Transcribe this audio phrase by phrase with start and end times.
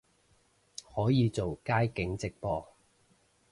[0.95, 2.73] 可以做街景直播